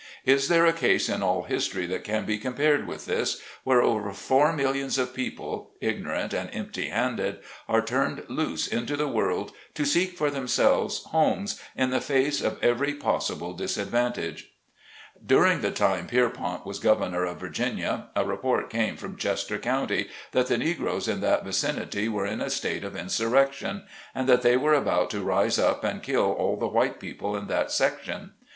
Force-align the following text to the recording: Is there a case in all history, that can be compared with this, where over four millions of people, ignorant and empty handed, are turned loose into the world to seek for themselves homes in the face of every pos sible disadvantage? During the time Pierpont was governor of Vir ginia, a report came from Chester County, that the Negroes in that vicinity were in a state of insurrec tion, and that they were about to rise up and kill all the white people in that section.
Is 0.25 0.47
there 0.47 0.65
a 0.65 0.73
case 0.73 1.07
in 1.09 1.21
all 1.21 1.43
history, 1.43 1.85
that 1.85 2.03
can 2.03 2.25
be 2.25 2.39
compared 2.39 2.87
with 2.87 3.05
this, 3.05 3.39
where 3.63 3.83
over 3.83 4.11
four 4.13 4.51
millions 4.51 4.97
of 4.97 5.13
people, 5.13 5.75
ignorant 5.79 6.33
and 6.33 6.49
empty 6.53 6.87
handed, 6.89 7.37
are 7.69 7.83
turned 7.83 8.23
loose 8.27 8.65
into 8.65 8.97
the 8.97 9.07
world 9.07 9.51
to 9.75 9.85
seek 9.85 10.17
for 10.17 10.31
themselves 10.31 11.03
homes 11.11 11.61
in 11.75 11.91
the 11.91 12.01
face 12.01 12.41
of 12.41 12.57
every 12.63 12.95
pos 12.95 13.29
sible 13.29 13.55
disadvantage? 13.55 14.49
During 15.23 15.61
the 15.61 15.69
time 15.69 16.07
Pierpont 16.07 16.65
was 16.65 16.79
governor 16.79 17.23
of 17.25 17.37
Vir 17.39 17.49
ginia, 17.51 18.05
a 18.15 18.25
report 18.25 18.71
came 18.71 18.97
from 18.97 19.17
Chester 19.17 19.59
County, 19.59 20.07
that 20.31 20.47
the 20.47 20.57
Negroes 20.57 21.07
in 21.07 21.21
that 21.21 21.43
vicinity 21.45 22.09
were 22.09 22.25
in 22.25 22.41
a 22.41 22.49
state 22.49 22.83
of 22.83 22.93
insurrec 22.93 23.53
tion, 23.53 23.83
and 24.15 24.27
that 24.27 24.41
they 24.41 24.57
were 24.57 24.73
about 24.73 25.11
to 25.11 25.21
rise 25.21 25.59
up 25.59 25.83
and 25.83 26.01
kill 26.01 26.31
all 26.31 26.57
the 26.57 26.65
white 26.67 26.99
people 26.99 27.37
in 27.37 27.45
that 27.45 27.69
section. 27.71 28.31